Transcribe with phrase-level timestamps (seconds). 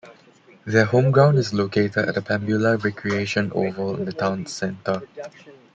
[0.65, 5.03] Their home ground is located at the Pambula Recreation oval in the town's centre.